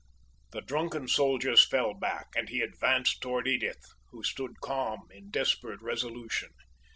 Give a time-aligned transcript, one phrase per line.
[0.49, 5.83] The drunken soldiers fell back, and he advanced toward Edith, who stood calm in desperate
[5.83, 6.49] resolution.